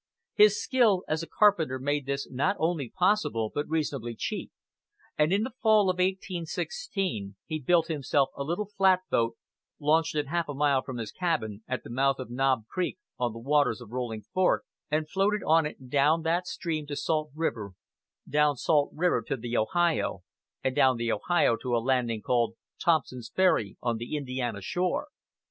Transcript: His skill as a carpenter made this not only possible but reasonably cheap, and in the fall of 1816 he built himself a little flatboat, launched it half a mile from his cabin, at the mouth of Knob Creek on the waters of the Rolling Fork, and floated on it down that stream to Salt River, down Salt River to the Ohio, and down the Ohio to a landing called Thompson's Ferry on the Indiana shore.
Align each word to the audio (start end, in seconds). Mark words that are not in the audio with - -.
His 0.33 0.59
skill 0.59 1.03
as 1.07 1.21
a 1.21 1.27
carpenter 1.27 1.77
made 1.77 2.07
this 2.07 2.27
not 2.27 2.55
only 2.57 2.89
possible 2.89 3.51
but 3.53 3.69
reasonably 3.69 4.15
cheap, 4.15 4.51
and 5.15 5.31
in 5.31 5.43
the 5.43 5.53
fall 5.61 5.91
of 5.91 5.97
1816 5.99 7.35
he 7.45 7.59
built 7.59 7.85
himself 7.85 8.29
a 8.35 8.43
little 8.43 8.65
flatboat, 8.65 9.35
launched 9.79 10.15
it 10.15 10.25
half 10.27 10.49
a 10.49 10.55
mile 10.55 10.81
from 10.81 10.97
his 10.97 11.11
cabin, 11.11 11.63
at 11.67 11.83
the 11.83 11.91
mouth 11.91 12.17
of 12.17 12.31
Knob 12.31 12.65
Creek 12.65 12.97
on 13.19 13.31
the 13.31 13.37
waters 13.37 13.79
of 13.79 13.89
the 13.89 13.93
Rolling 13.93 14.23
Fork, 14.23 14.63
and 14.89 15.07
floated 15.07 15.43
on 15.45 15.67
it 15.67 15.87
down 15.87 16.23
that 16.23 16.47
stream 16.47 16.87
to 16.87 16.95
Salt 16.95 17.29
River, 17.35 17.73
down 18.27 18.55
Salt 18.57 18.89
River 18.95 19.21
to 19.27 19.37
the 19.37 19.55
Ohio, 19.55 20.23
and 20.63 20.75
down 20.75 20.97
the 20.97 21.11
Ohio 21.11 21.55
to 21.57 21.75
a 21.75 21.77
landing 21.77 22.23
called 22.23 22.55
Thompson's 22.83 23.29
Ferry 23.29 23.77
on 23.83 23.97
the 23.97 24.15
Indiana 24.17 24.61
shore. 24.61 25.09